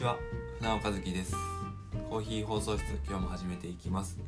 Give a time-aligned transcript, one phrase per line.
[0.00, 0.16] ちは。
[0.60, 1.36] 船尾和樹です。
[2.08, 4.18] コーヒー放送室今日も始めていきます。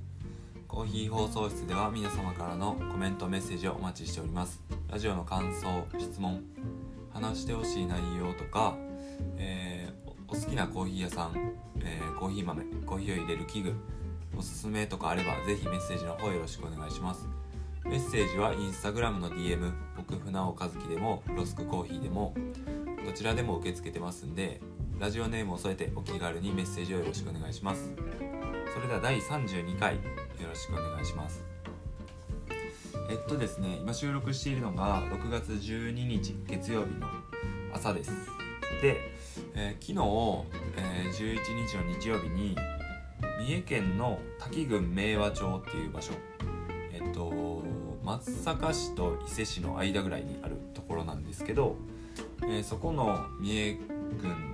[0.69, 4.61] コーヒー放送室では皆様からのコメントメッセージをお待ちしております。
[4.91, 6.43] ラジオの感想質問
[7.11, 8.77] 話してほしい内容とか、
[9.39, 13.75] えー、お好きなコーヒー屋さん、えー、コーヒー豆コーヒーを入れる器具
[14.37, 17.27] おすすめとかあればぜひメッセージの方よろしくお願いします。
[17.87, 22.35] メッセージはインスタグラムの DM 僕船尾和樹でもロスクコーヒーでも
[23.07, 24.61] どちらでも受け付けてますんで
[25.03, 27.91] ラジオネームを添えてお気軽にメッセージをよろしくお願いします。
[28.73, 30.01] それでは第32回よ
[30.49, 31.45] ろしくお願いします。
[33.11, 37.09] えっとですね今収録しているのが6月12日月曜日の
[37.75, 38.13] 朝です。
[38.81, 39.01] で、
[39.57, 42.57] えー、昨日、えー、11日の日曜日に
[43.41, 46.13] 三重県の滝郡明和町っていう場所
[46.93, 47.65] えっと
[48.05, 51.75] 松阪市と伊勢市の間ぐらいにあるところなんですけど、
[52.45, 53.75] えー、そこの三重
[54.21, 54.52] 郡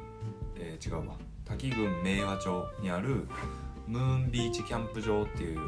[0.84, 1.16] 違うわ。
[1.44, 3.26] 滝郡明和町にある
[3.86, 5.58] ムーンビーチキャンプ場っていう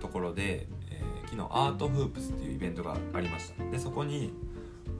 [0.00, 3.64] ところで、えー、昨日アートフープスっていうイベントがありました。
[3.70, 4.32] でそこに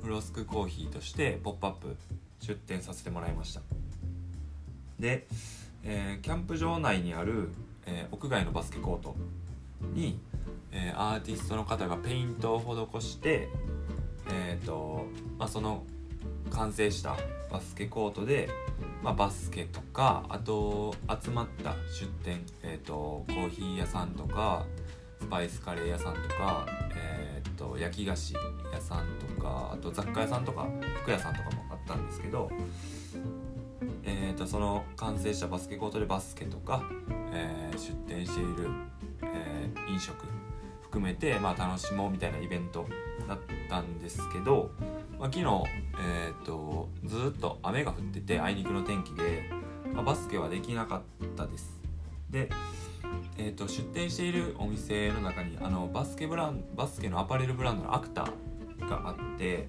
[0.03, 1.97] フロスクコーヒーとして「ポップアップ
[2.41, 3.63] 出店させてもらいました。
[4.99, 5.27] で、
[5.83, 7.49] えー、キャンプ場内にある、
[7.87, 9.17] えー、屋外のバスケコート
[9.93, 10.21] に、
[10.71, 13.49] えー、アーティストの方がペイントを施して
[14.31, 15.07] えっ、と、
[15.39, 15.85] まあ、その
[16.51, 17.17] 完成した
[17.51, 18.49] バスケコートで
[19.03, 24.65] まあ、バスケとかあと集まった出店、えーと、コーヒー屋さんとか
[25.21, 28.35] スパイスカレー屋さんとか、えーと、焼き菓子
[28.73, 30.69] 屋さんとかあと雑貨屋さんとか
[31.03, 32.49] 服屋さんとかもあったんですけど、
[34.05, 36.85] えーと、その完成したバスケコートでバスケとか、
[37.33, 38.71] えー、出店している、
[39.23, 40.15] えー、飲食
[40.83, 42.87] 含めて、まあ、楽しもうみたいなイベント
[43.27, 44.71] だったんですけど、
[45.23, 45.45] まあ、昨日、
[46.01, 49.45] えーと、ずっと雨が降っててあいにくの天気で、
[49.95, 51.81] まあ、バスケはできなかったです。
[52.29, 52.51] で、
[53.39, 59.69] えーと、出店しているお店の中にあのバスケブランバスケのアパレルブランドのアクターがあって、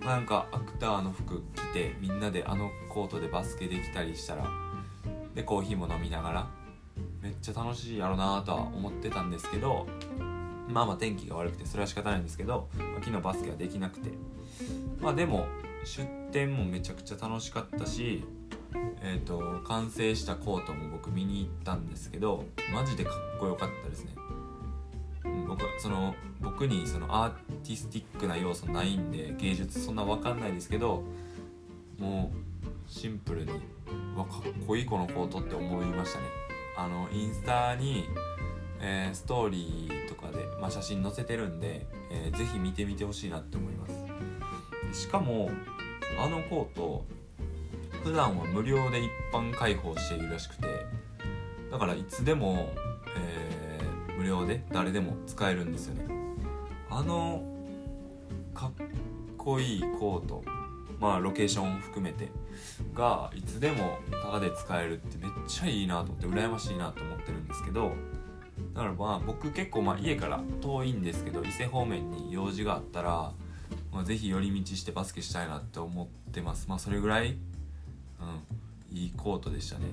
[0.00, 4.48] まあ、なんかアクターの服着てみんなであのコートでバスケできたりしたら
[5.34, 6.46] でコーヒーも飲みながら
[7.20, 9.88] めっちゃ楽しいやろなとは思ってたんですけど
[10.68, 14.10] まあまあ天気が悪くてそれは仕方ないんですけど、まあ、昨日バスケはできなくて
[15.04, 15.46] まあでも
[15.84, 18.24] 出店もめちゃくちゃ楽しかったし
[19.06, 24.14] えーと、完成したコートも僕見に行ったんですけどマジでかっこよかったですね、
[25.46, 27.30] 僕その僕にそのアー
[27.62, 31.04] ティスティックな要素ないんで芸術そんな分かんないですけど
[31.98, 33.52] もうシンプルに
[34.16, 36.24] わかっこいいこのコートって思いましたね。
[36.76, 38.06] あのインスタに、
[38.80, 43.73] えー、ストーリーとかで、まあ、写真載せてるんで、えー、ぜひ見てみてほしいなって思います。
[44.94, 45.50] しかも
[46.18, 47.04] あのコート
[48.04, 50.86] 普段は無料で一般開放しているらしくて
[51.70, 52.72] だからいつでも、
[53.16, 56.06] えー、無料で誰でも使えるんですよね。
[56.88, 57.42] あの
[58.54, 58.72] かっ
[59.36, 60.44] こいいコート
[61.00, 62.30] まあロケーション含めて
[62.94, 67.90] がいつでもタダで使えるってめっちゃいいなと思って羨ましいなと思ってるんですけど
[68.74, 73.32] だからまあ僕結構まあ家から遠いんですけど伊勢方面に用事があったら
[73.94, 76.66] まあ、ぜひ寄り道してバスケしたいなって思ってます。
[76.68, 77.36] まあそれぐらい、
[78.90, 79.86] うん、いいコートでしたね、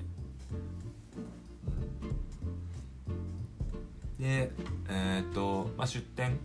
[4.20, 4.52] うん、で
[4.90, 6.40] えっ、ー、と、まあ、出店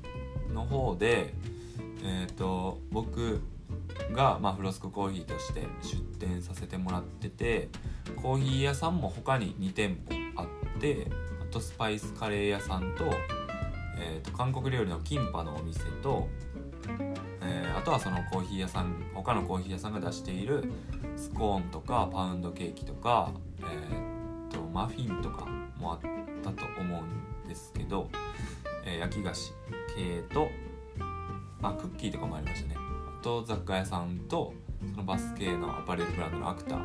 [0.53, 1.33] の方で
[2.05, 3.41] えっ、ー、と僕
[4.13, 7.71] が、まあ、フロスクコーヒーとして出店させてもらってて
[8.17, 9.99] コーヒー屋さんも他に2店
[10.35, 11.09] 舗あって
[11.41, 13.11] あとスパイスカレー屋さんと,、
[13.99, 16.29] えーと韓国料理のキンパのお店と、
[17.87, 20.65] とはそのコーヒー屋さん他のコーヒー屋さんが出している
[21.15, 23.31] スコーンとかパウンドケーキとか、
[23.61, 25.47] えー、とマフィンとか
[25.79, 26.01] もあっ
[26.43, 28.11] たと思うんですけど、
[28.85, 29.53] えー、焼き菓子
[29.95, 30.49] 系と、
[31.61, 32.75] まあ、クッキーとかもありましたね。
[32.77, 34.53] あと雑貨屋さんと
[34.93, 36.81] そのバス系のアパレルブランドのアクター、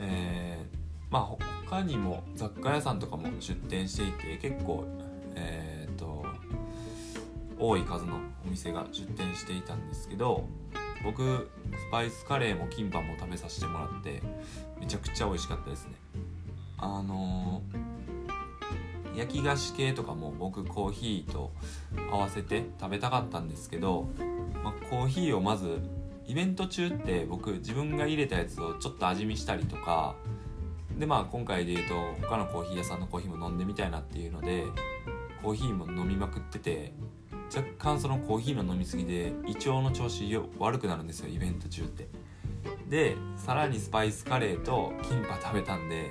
[0.00, 0.76] えー、
[1.08, 4.84] まあ他にも雑貨屋さんとかも出店していて結構、
[7.68, 10.46] 多い数のお店が出店していたんですけど
[11.02, 14.22] 僕スパイスカレーもキンパも食べさせてもらって
[14.80, 15.94] めちゃくちゃ美味しかったですね。
[16.78, 21.52] あのー、焼き菓子系とかも僕コーヒーと
[22.10, 24.08] 合わせて食べたかったんですけど、
[24.62, 25.78] まあ、コーヒーをまず
[26.26, 30.16] イベント中って僕自分が入れたやつをちょっと味見したりとか
[30.98, 31.94] でまあ今回で言うと
[32.26, 34.64] 他のコーヒー屋さんのコーヒーも飲んでみたいなっていうので
[35.42, 36.94] コーヒーも飲みまくってて
[37.54, 40.24] 若干そのコーヒーの飲みすぎで胃腸の調子
[40.58, 42.08] 悪くなるんですよイベント中って。
[42.88, 46.10] でさらにスパイスカレーとキンパ食べたんで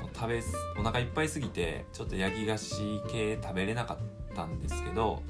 [0.00, 0.42] もう食べ
[0.78, 5.22] お腹いっぱいすぎてちょっと焼き菓子系食べれなかったんですけど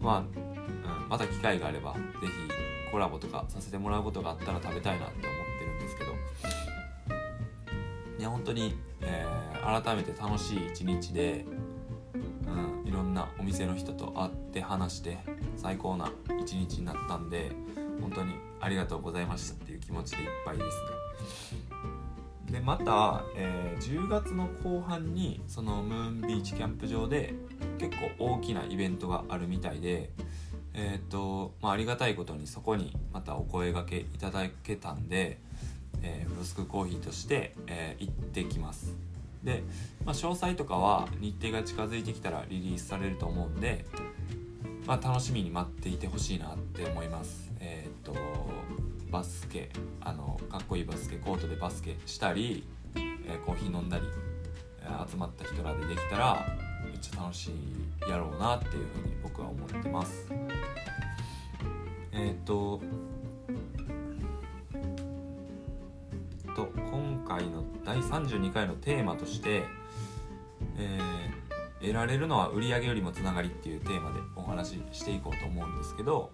[0.00, 2.32] まあ、うん、また機会があれば是非
[2.92, 6.12] コラボとかさせてもらうことがあったら食べたいなって思ってるんですけど。
[8.16, 11.44] いや本当に、えー、改めて楽しい一日で、
[12.46, 15.18] うん、ろんなお店の人と会って話して
[15.56, 16.10] 最高な
[16.40, 17.52] 一日になったんで
[18.00, 21.64] 本当にありがとうございましたっていう気持ちでいっぱいですね。
[22.50, 27.34] でまた、えー、10月の後半にそのムーンビーチキャンプ場で
[27.78, 30.10] 結構大きなイベントがあるみたいで
[30.74, 35.38] えっ、とまあ、ありがたいことにそこにまたお声がけいただけたんで、
[36.02, 39.13] えー、フロスクコーヒーとして、えー、行ってきます。
[39.44, 39.62] で、
[40.04, 43.84] まあ、詳細とかは日程が近づいてきたらリリースされると思うんで、
[44.86, 47.52] まあ、楽しみに待っていてほしいなって思います。
[47.60, 48.14] えっ、と
[49.10, 49.70] バスケ
[50.00, 54.04] あのかっこいいバスケコートでバスケしたり、えー、コーヒー飲んだり、
[54.82, 56.44] え、集まった人らでできたら
[56.84, 60.28] めっちゃ楽しいやろうなっていうふうに僕は思ってます。
[62.12, 62.80] えっ、と
[68.14, 69.64] 32回のテーマとして、
[70.78, 76.30] えー、得られるのは売り上げよりもつながりっていうテーマでお話ししていこうと思うんですけど、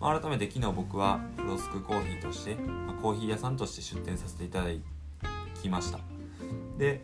[0.00, 4.70] まあ、改めて昨日僕はフロスクコーヒーとして、まあ、コーヒー屋さんとして出店させていただ
[5.60, 5.98] きました。
[6.78, 7.02] で、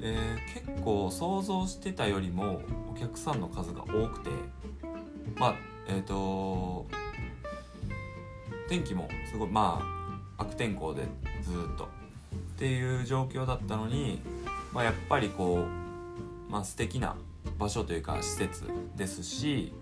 [0.00, 2.60] えー、結構想像してたよりも
[2.90, 4.30] お客さんの数が多くて
[5.36, 5.54] まあ
[5.88, 6.86] えっ、ー、と
[8.68, 9.78] 天気もすごいま
[10.36, 11.02] あ悪天候で
[11.42, 11.88] ずっと
[12.54, 14.20] っていう状況だったのに、
[14.72, 15.66] まあ、やっぱりこ
[16.48, 17.16] う、まあ、素敵な
[17.58, 18.64] 場所というか施設
[18.96, 19.72] ですし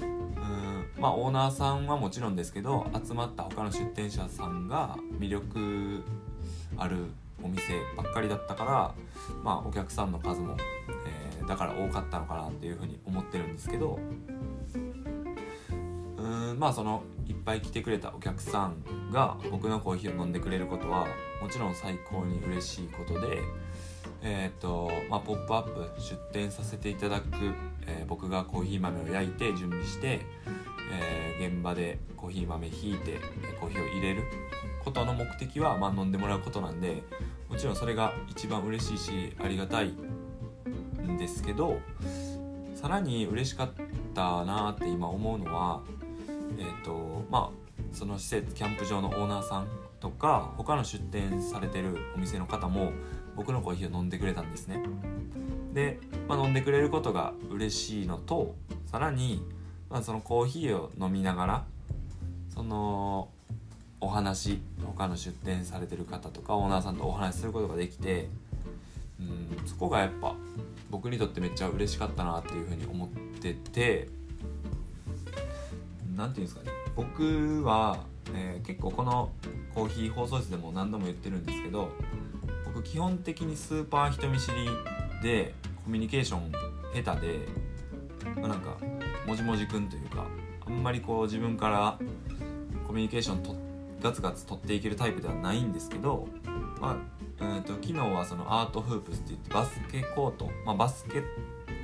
[0.00, 6.02] うんまあオーナーさんはもちろんですけど集まった他の出店者さんが魅力
[6.76, 7.06] ある
[7.42, 7.62] お店
[7.96, 8.94] ばっかりだったから、
[9.44, 10.56] まあ、お客さんの数も、
[11.38, 14.00] えー、だから多かったのかなっていうふうに思ってるんですけど
[16.18, 18.82] うんまあそのいっぱい来てくれたお客さん
[19.12, 21.06] が僕のコーヒーを飲んでくれることは
[21.40, 23.38] もちろん最高に嬉しいことで、
[24.22, 27.26] えーとまあ、ポップアップ出店させていただく、
[27.86, 30.20] えー、僕がコーヒー豆を焼いて準備して、
[30.92, 33.18] えー、現場でコーヒー豆ひいて
[33.60, 34.22] コーヒーを入れる
[34.84, 37.02] ことの目的は、まあ、飲んでもらうことなんで
[37.48, 39.88] もちろんそれが一番嬉しいしありがたい
[41.02, 41.78] んですけど
[42.74, 43.70] さらに嬉しかっ
[44.14, 45.82] たなって今思うのは
[46.56, 49.68] え、ー、とまあその施設キャンプ場のオーナーさん
[50.00, 52.92] とか他の出店されてるお店の方も
[53.36, 54.82] 僕のコーヒーを飲んでくれたんですね。
[55.74, 58.54] で、まあ、飲んでくれることが嬉しいのと
[58.86, 59.44] さらに、
[59.90, 61.64] まあ、そのコーヒーを飲みながら
[62.52, 63.28] その
[64.00, 68.28] お話他の出店されてる方とかオーナーさんとお話しすることができて
[69.20, 70.34] うんそこがやっぱ
[70.90, 73.08] 僕にとってめっちゃ嬉しかったなっていうふうに思っ
[73.40, 74.08] てて
[76.18, 76.76] 何て言うんですかね。
[76.96, 78.04] 僕は、
[78.34, 79.30] えー、結構この
[79.72, 81.90] コーヒー放送室でも何度も言ってるんですけど
[82.64, 84.68] 僕基本的にスーパー人見知り
[85.22, 85.54] で
[85.84, 86.52] コミュニケーション
[86.92, 87.38] 下手で、
[88.36, 88.76] まあ、なんか
[89.26, 90.26] もじもじくんというか
[90.66, 91.98] あんまりこう自分から
[92.84, 93.54] コミュニケーションと
[94.02, 96.26] ガツガツ取っていけるタイプではないんですけど、
[96.80, 96.96] まあ
[97.40, 101.22] えーと、と昨日はそのアートフープスって言ってバスケコート、まあ、バスケ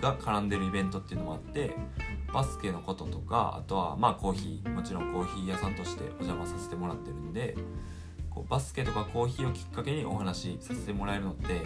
[0.00, 1.76] が絡んでるイベントっていうのもあって
[2.34, 7.56] バスケのこととかあとはまあコーヒーもちろんコーヒー屋さんとしてお邪魔させてもらってるんで
[8.28, 11.62] こうバスケとかコーヒーをきっかけにお話しさせてもらえるのって、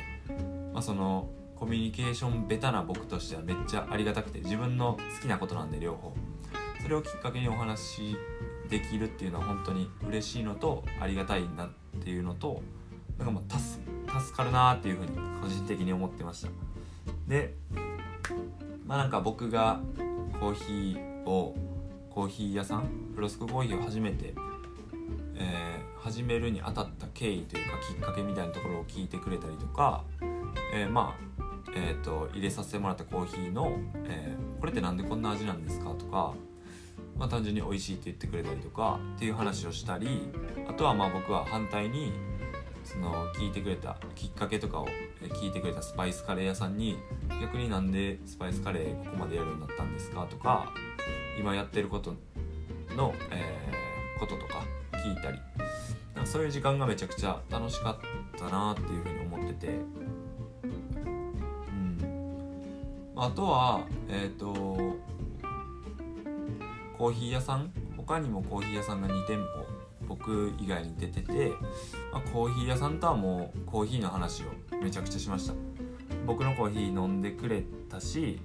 [0.74, 6.12] まあ、そのコミュニケーションベタな僕としてはめっちゃありがたくて自分の好きなことなんで両方。
[6.82, 8.16] それをきっかけにお話し
[8.68, 11.68] できるっていうのは本当に嬉しいのとありがたいなっ
[12.02, 12.62] ていうのと
[13.16, 15.10] なんかもう助かるなっていうふうに
[15.42, 16.50] 個人的に思ってました。
[17.26, 17.54] で
[18.86, 19.80] まあなんか僕が
[20.40, 21.54] コーヒーを
[22.10, 24.34] コーヒー屋さんフロスクコーヒーを初めて、
[25.36, 30.04] えー、始めるにあたった経緯というかきっかけみたいなところを聞いてくれたりとか、
[30.74, 31.28] えー、まあ
[31.74, 33.72] えーと、入れさせてもらったコーヒーの、
[34.06, 36.32] えー、これって何でこんな味なんですかとか、
[37.16, 40.28] まあ、単純に美味しいって言ってくれたりとかっていう話をしたり
[40.68, 42.12] あとはまあ僕は反対に
[42.90, 44.88] その聞いてくれたきっかけとかを
[45.20, 46.96] 聞いてくれたスパイスカレー屋さんに
[47.40, 50.72] 逆になんでスパイスカレーここまでやるようになったんですかとか
[51.38, 52.14] 今やってること
[52.96, 55.38] の、えー、こととか聞いたり。
[56.14, 57.96] なんかそういう時間がめちゃくちゃ楽しかっ
[58.36, 59.70] たなっていうふうに思ってて、う
[61.70, 64.96] ん、あとはえっ、ー、と
[66.96, 67.70] コーヒー屋さん？
[67.96, 69.67] 他にもコーヒー屋さんが2店舗
[70.08, 71.52] 僕以外に出てて、
[72.12, 74.46] まあ、コーヒー屋さんとはもうコーヒーの話を
[74.82, 75.54] めちゃくちゃしました。
[76.26, 78.40] 僕のコーヒー飲んでくれたし、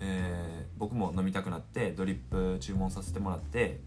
[0.00, 3.80] えー、僕も飲みたくなってドリップ注文させてもらって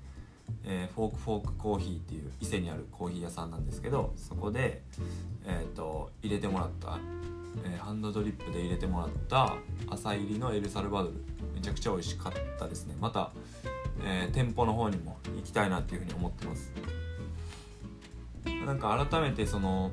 [0.64, 4.82] えー、フォークフォークコーヒーっていう伊勢にあるコーヒー屋さんなんですけどそこで、
[5.46, 7.00] えーと、入れてもらった、
[7.66, 9.56] えー、ハンドドリップで入れてもらった
[9.90, 11.16] 朝入りのエルサルバドル。
[11.54, 12.96] めちゃくちゃ美味しかったですね。
[13.00, 13.32] また、
[14.04, 16.72] えー、店舗の方にも行きたいなっていうふうに思ってます。
[18.66, 19.92] なんか改めてその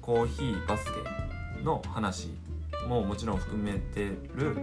[0.00, 2.30] コーヒーバスケの話
[2.88, 4.56] ももちろん含めてる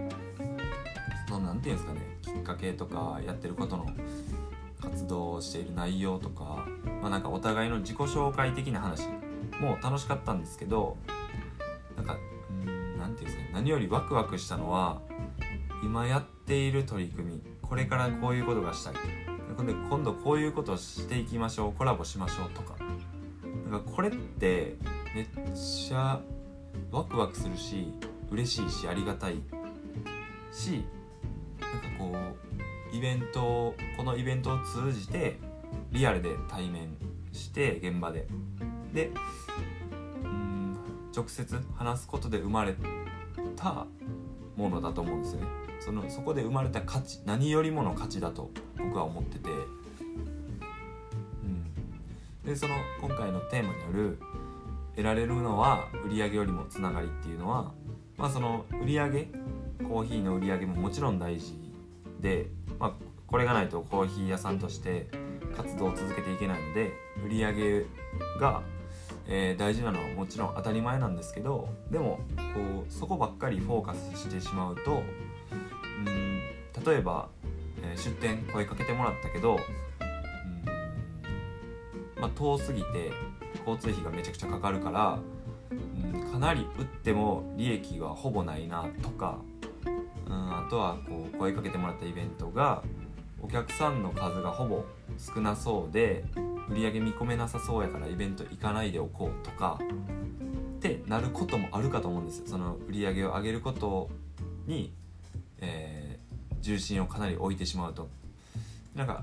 [1.28, 3.86] その何て言うんですかねきっかけとかやってることの
[4.80, 6.66] 活動をしている内容とか,、
[7.02, 9.06] まあ、なんかお互いの自己紹介的な話
[9.60, 10.96] も楽しかったんですけど
[11.96, 12.16] なんか
[12.56, 15.00] 何て言うんですかね何よりワクワクしたのは
[15.82, 18.94] 今やっている取り組みこれからこういうことがしたい。
[19.90, 21.72] 今度こういうことをしていきましょう。
[21.72, 22.76] コラボしましょうとか。
[23.70, 24.76] なんかこれって
[25.14, 26.20] めっちゃ
[26.90, 27.92] ワクワクするし
[28.30, 29.42] 嬉しいしありがたい
[30.50, 30.84] し
[31.60, 32.16] なんかこ
[32.92, 35.38] うイベントこのイベントを通じて
[35.92, 36.96] リアルで対面
[37.32, 38.26] して現場で。
[38.92, 39.10] で
[40.24, 40.76] うん
[41.14, 42.74] 直接話すことで生まれ
[43.54, 43.86] た
[44.56, 45.67] ものだと思うんですよね。
[45.80, 49.50] そのそこで生まれた価値何よりもの価値だと僕は思ってて、
[51.42, 51.64] うん、
[52.44, 54.18] でその今回のテーマによる
[54.96, 57.72] 得られるのは売り上げよりもつながりっていうのは
[58.16, 59.28] まあその売り上げ
[59.88, 61.56] コーヒーの売り上げももちろん大事
[62.20, 62.46] で
[62.78, 62.92] まあ、
[63.26, 65.08] これがないとコーヒー屋さんとして
[65.56, 66.92] 活動を続けていけないので
[67.24, 67.86] 売り上げ
[68.40, 68.62] が、
[69.26, 75.02] えー、大事なのはもちろん当たり前なんですけどでもこうそこばっかりフォーカスしてしまうと
[76.88, 77.28] 例えば、
[77.82, 79.56] えー、出店声かけてもらったけど
[82.16, 83.12] うん、まあ、遠すぎて
[83.66, 85.18] 交通費がめちゃくちゃかかるから
[85.70, 85.74] う
[86.18, 89.38] んかなり売っても利益はほぼないなとか
[90.28, 92.82] うん、あとはこう声かけてもらったイベントが
[93.40, 94.84] お客さんの数がほぼ
[95.16, 96.24] 少なそうで
[96.68, 99.80] 売り上げ見込めなさそうやからイベント行かないでおこうとか
[100.76, 102.44] ってなることもあるかと思うんですよ。
[102.46, 104.10] その売り上げを上げること
[104.66, 104.92] に、
[105.60, 105.97] え、
[106.60, 108.08] 重心をかなり置いてしまうと。
[108.94, 109.22] なんか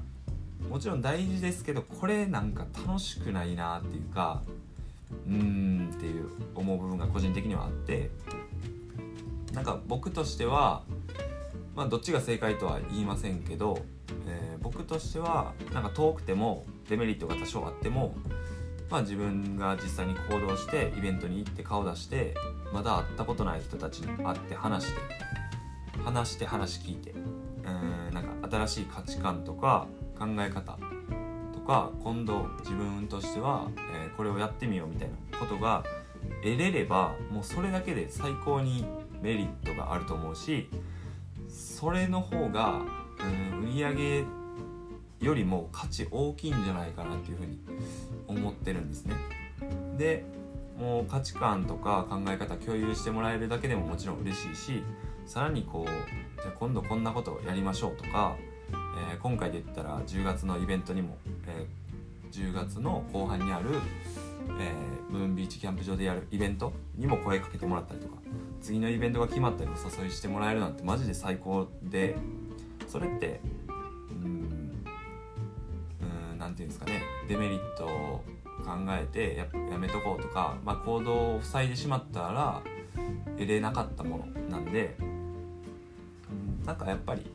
[0.69, 4.41] もちろん大事ですけどこれなんか楽しくないなっていうか
[5.27, 8.09] うーんっていう思う部分が個人的にはあって
[9.53, 10.83] なんか僕としては
[11.75, 13.79] まあどっちが正解とは言いませんけど、
[14.27, 18.15] えー、僕としてはなんか遠くてもデメリットが多少あっても
[18.89, 22.33] まあ自分が実際に行動してイベントに行って顔出して
[22.73, 25.01] まだ会ったことない人たちに会って話して
[26.05, 27.69] 話して話聞いてう
[28.11, 30.77] んなんか新しい価値観とか考え方
[31.51, 35.83] とか今度自分としては、えー、これをやってみようみたいなことが
[36.43, 38.85] 得れればもうそれだけで最高に
[39.21, 40.69] メリットがあると思うし
[41.49, 42.81] それの方が、
[43.19, 44.23] うん、売り上げ
[45.21, 47.59] よりも価値大きいんじゃないかなっていうふうに
[48.27, 49.15] 思ってるんですね。
[49.97, 50.23] で
[50.77, 54.83] もう価値観とか考え方共有してもらえるだけでももちろん嬉しいし
[55.25, 58.35] さらにこうじゃあ今度こんなことをやりましょうとか、
[59.11, 61.17] えー、今回で言ったら10月のイベントにも、
[61.47, 63.69] えー、10月の後半にある、
[64.59, 68.15] えー、ムーンビーチキャンプ場でやるイベントにも声かけてもらったりとか
[68.61, 72.15] 次のイベントが決まったりお誘いしてもらえるなんてマジで最高で
[72.87, 73.41] それって
[74.09, 74.83] うん
[76.37, 78.23] 何て言うんですかねデメリットを
[78.63, 82.61] 考えてややめとこうとか、まあ、行動を塞いでしまったら
[83.37, 84.95] 得れなかったものなんで
[86.65, 87.31] なんかやっぱり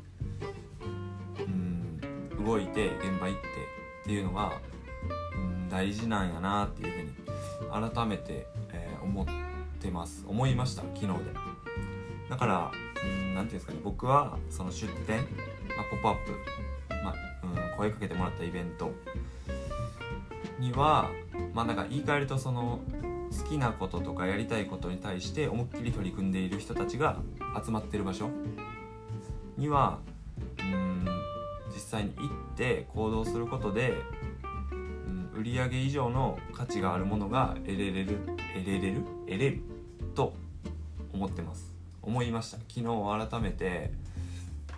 [1.38, 3.46] うん動いて現場行って
[4.02, 4.52] っていうのが
[5.34, 7.06] うん大事なんやなっていう
[7.68, 9.26] ふうに改めて、えー、思っ
[9.80, 10.24] てます。
[10.26, 11.14] 思いました昨日で。
[12.28, 12.70] だから
[13.02, 15.18] 何て言うんですかね僕はその出店、
[15.76, 16.32] まあ、ポップアップ、
[17.04, 17.14] まあ
[17.72, 18.92] うん、声かけてもらったイベント
[20.58, 21.10] には
[21.54, 22.80] まあなんか言い換えるとその
[23.36, 27.20] 好きなこととかやりたいことに対して思いっきり取り組んでいる人たちが
[27.64, 28.28] 集まってる場所
[29.60, 29.98] には
[30.58, 31.06] うん
[31.72, 33.94] 実際に行って行動することで、
[34.72, 38.18] うん、売上以上の価値があるものが得れれる
[38.54, 39.60] 得れれる得れる
[40.14, 40.32] と
[41.12, 41.74] 思ってます。
[42.02, 42.56] 思いました。
[42.68, 43.92] 昨日改めて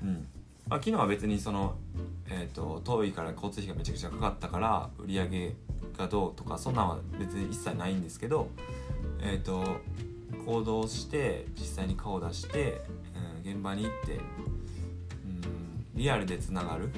[0.02, 0.26] うん。
[0.68, 1.76] まあ、昨日は別にその、
[2.28, 5.54] えーと、遠いから交通費がめちゃくちゃかかったから売り上げ
[5.96, 8.48] がどうとかそんなんは別に一切ないんですけど、
[9.20, 9.64] えーと、
[10.44, 12.80] 行動して実際に顔を出して、
[13.44, 14.20] うん、現場に行って、
[15.94, 16.90] リアルでつながる、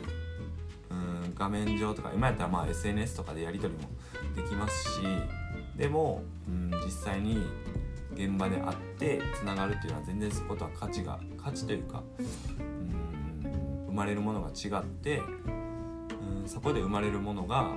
[0.90, 3.90] うん画面上とか今やったらまあ SNS とかでやり取りも
[4.36, 5.00] できますし
[5.76, 7.44] でも、うん、実際に
[8.14, 17.72] 現場で会ってつながるっていうのは全然そことは価値が価値というかうん生まれるものが違ってうんそこで生まれるものが、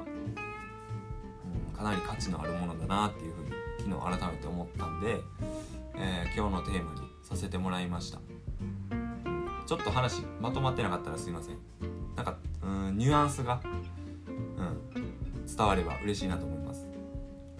[1.71, 5.17] うん、かなり価値のあるものだなっていうふうに昨日改めて思ったんで、
[5.95, 8.19] えー、今日のテーマにさせてもらいました。
[9.67, 11.57] ちょっと話まとまってなかったらすいません。
[12.15, 13.61] なんかうんニュアンスが、
[14.25, 16.87] うん、伝われば嬉しいなと思います。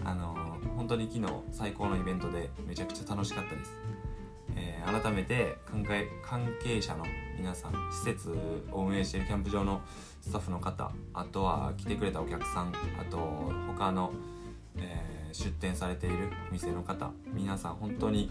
[0.04, 3.72] あのー、本当に昨日最高のイベントでめちゃくちゃ楽しかったです、
[4.56, 7.04] えー、改めて関係関係者の
[7.36, 8.30] 皆さん施設
[8.72, 9.82] を運営しているキャンプ場の
[10.22, 13.18] スタッフの方あとは来てくれたお客さんあと
[13.66, 14.12] 他の、
[14.76, 18.30] えー、出店されているお店の方皆さん本当に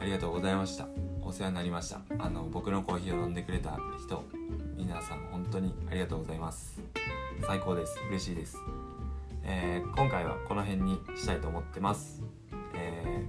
[0.00, 1.05] ありがとうございました。
[1.26, 2.00] お世話になりました。
[2.20, 4.22] あの僕のコーヒーを飲んでくれた人
[4.76, 6.80] 皆さん本当にありがとうございます。
[7.44, 7.98] 最高です。
[8.08, 8.56] 嬉しいです、
[9.42, 12.22] えー、今回はこの辺にしたいと思ってます、
[12.74, 13.26] え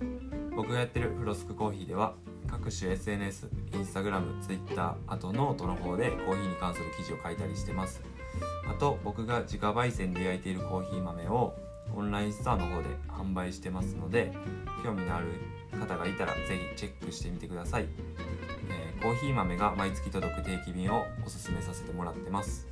[0.00, 2.14] ー、僕がやってるフロスクコーヒーでは
[2.48, 8.02] 各種 SNS、インスタグラム、ツイッター、あとノートの方でコーヒーに関する記事を書いたりしてます。
[8.68, 11.54] あと僕が自家焙煎で焼いているコーヒー豆を
[11.96, 14.32] オンラインストアの方で販売してますので
[14.84, 15.26] 興味のある
[15.78, 16.40] 方がいたら是
[16.74, 17.86] 非チェックしてみてください、
[18.70, 22.68] えー、コーヒー豆が毎月届く定期便をおすすめさせてもらってます、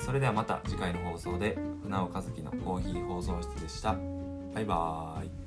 [0.00, 3.96] それではまた次回の放送で船尾和樹のコーヒー放送室でした。
[4.54, 5.43] バイバーイ。